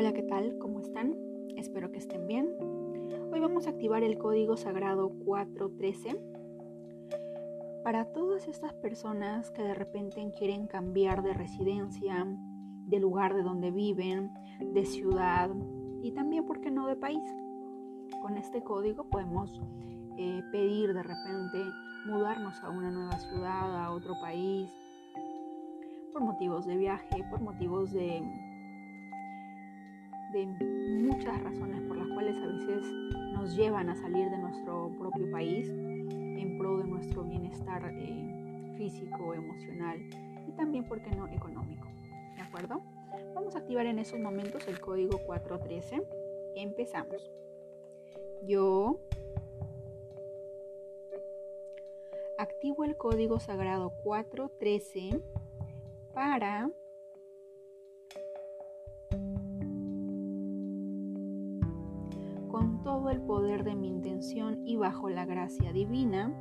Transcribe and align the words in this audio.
Hola, 0.00 0.14
¿qué 0.14 0.22
tal? 0.22 0.56
¿Cómo 0.56 0.80
están? 0.80 1.14
Espero 1.58 1.92
que 1.92 1.98
estén 1.98 2.26
bien. 2.26 2.48
Hoy 3.30 3.38
vamos 3.38 3.66
a 3.66 3.70
activar 3.70 4.02
el 4.02 4.16
código 4.16 4.56
sagrado 4.56 5.10
413. 5.26 6.18
Para 7.84 8.10
todas 8.10 8.48
estas 8.48 8.72
personas 8.72 9.50
que 9.50 9.60
de 9.60 9.74
repente 9.74 10.32
quieren 10.38 10.68
cambiar 10.68 11.22
de 11.22 11.34
residencia, 11.34 12.26
de 12.86 12.98
lugar 12.98 13.34
de 13.34 13.42
donde 13.42 13.70
viven, 13.70 14.30
de 14.72 14.86
ciudad 14.86 15.50
y 16.02 16.12
también, 16.12 16.46
¿por 16.46 16.62
qué 16.62 16.70
no, 16.70 16.86
de 16.86 16.96
país? 16.96 17.22
Con 18.22 18.38
este 18.38 18.62
código 18.62 19.04
podemos 19.10 19.60
eh, 20.16 20.42
pedir 20.50 20.94
de 20.94 21.02
repente 21.02 21.62
mudarnos 22.06 22.64
a 22.64 22.70
una 22.70 22.90
nueva 22.90 23.18
ciudad, 23.18 23.84
a 23.84 23.90
otro 23.90 24.14
país, 24.18 24.66
por 26.10 26.22
motivos 26.22 26.64
de 26.64 26.78
viaje, 26.78 27.22
por 27.30 27.42
motivos 27.42 27.92
de 27.92 28.49
de 30.32 30.46
muchas 30.46 31.42
razones 31.42 31.80
por 31.82 31.96
las 31.96 32.08
cuales 32.08 32.36
a 32.36 32.46
veces 32.46 32.86
nos 33.32 33.56
llevan 33.56 33.88
a 33.88 33.96
salir 33.96 34.30
de 34.30 34.38
nuestro 34.38 34.90
propio 34.98 35.30
país 35.30 35.68
en 35.68 36.56
pro 36.58 36.78
de 36.78 36.84
nuestro 36.84 37.24
bienestar 37.24 37.82
eh, 37.96 38.74
físico, 38.76 39.34
emocional 39.34 39.98
y 40.46 40.52
también, 40.52 40.84
¿por 40.84 41.02
qué 41.02 41.10
no?, 41.10 41.26
económico. 41.28 41.86
¿De 42.36 42.42
acuerdo? 42.42 42.80
Vamos 43.34 43.56
a 43.56 43.58
activar 43.58 43.86
en 43.86 43.98
esos 43.98 44.20
momentos 44.20 44.66
el 44.68 44.80
código 44.80 45.18
413. 45.26 46.02
Empezamos. 46.56 47.30
Yo 48.46 49.00
activo 52.38 52.84
el 52.84 52.96
código 52.96 53.40
sagrado 53.40 53.90
413 54.02 55.20
para 56.14 56.70
con 62.50 62.82
todo 62.82 63.10
el 63.10 63.20
poder 63.22 63.64
de 63.64 63.74
mi 63.74 63.88
intención 63.88 64.60
y 64.66 64.76
bajo 64.76 65.08
la 65.08 65.24
gracia 65.24 65.72
divina 65.72 66.32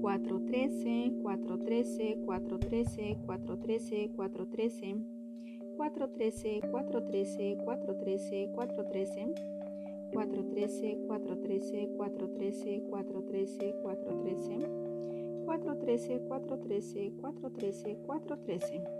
413 0.00 1.12
413 1.22 2.22
413 2.24 3.18
413 3.26 4.10
413 4.16 5.04
413 5.76 6.60
413 6.62 7.58
413 7.62 8.50
413 8.54 9.60
413, 10.12 10.96
413, 11.06 11.88
413, 11.96 12.94
413, 13.06 13.74
413, 13.86 14.60
413, 15.46 16.20
413, 16.26 17.12
413, 17.20 17.96
413. 18.06 18.99